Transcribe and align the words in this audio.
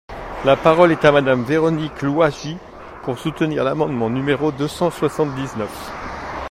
La 0.45 0.55
parole 0.55 0.91
est 0.91 1.05
à 1.05 1.11
Madame 1.11 1.43
Véronique 1.43 2.01
Louwagie, 2.01 2.57
pour 3.03 3.19
soutenir 3.19 3.63
l’amendement 3.63 4.09
numéro 4.09 4.51
deux 4.51 4.67
cent 4.67 4.89
soixante-dix-neuf. 4.89 5.91